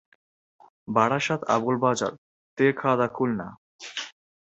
Barasat 0.87 1.41
Abul 1.55 1.75
Bazar, 1.77 2.13
Terkhada, 2.57 3.07
Khulna 3.07 3.47